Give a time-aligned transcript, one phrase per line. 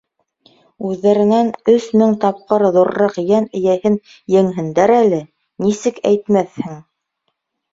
[0.91, 3.99] Үҙҙәренән өс мең тапкыр ҙурыраҡ йән эйәһен
[4.37, 5.21] еңһендәр әле,
[5.67, 6.83] нисек әйтмәҫһең!